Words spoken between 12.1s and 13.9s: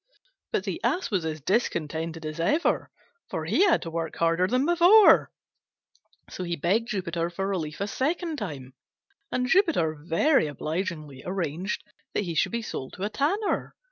that he should be sold to a Tanner.